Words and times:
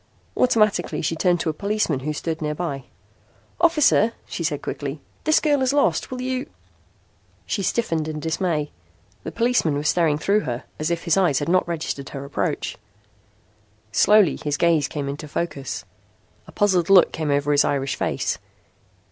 Automatically 0.35 0.99
she 1.03 1.15
turned 1.15 1.39
to 1.41 1.49
a 1.51 1.53
policeman 1.53 1.99
who 1.99 2.11
stood 2.11 2.41
nearby. 2.41 2.85
"Officer," 3.59 4.13
she 4.25 4.43
said 4.43 4.63
quickly, 4.63 4.99
"this 5.25 5.39
girl 5.39 5.61
is 5.61 5.73
lost. 5.73 6.09
Will 6.09 6.19
you...?" 6.21 6.47
She 7.45 7.61
stiffened 7.61 8.07
in 8.07 8.19
dismay. 8.19 8.71
The 9.23 9.31
policeman 9.31 9.75
was 9.77 9.87
staring 9.89 10.17
through 10.17 10.39
her 10.39 10.63
as 10.79 10.89
if 10.89 11.03
his 11.03 11.17
eyes 11.17 11.37
had 11.37 11.49
not 11.49 11.67
registered 11.67 12.09
her 12.09 12.25
approach. 12.25 12.77
Slowly 13.91 14.39
his 14.43 14.57
gaze 14.57 14.87
came 14.87 15.07
into 15.07 15.27
focus. 15.27 15.85
A 16.47 16.51
puzzled 16.51 16.89
look 16.89 17.11
came 17.11 17.29
over 17.29 17.51
his 17.51 17.63
Irish 17.63 17.95
face. 17.95 18.39